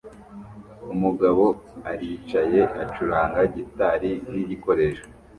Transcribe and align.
Umugabo 0.93 1.45
aricaye 1.91 2.59
acuranga 2.83 3.39
gitari 3.55 4.11
nkigikoresho 4.29 5.05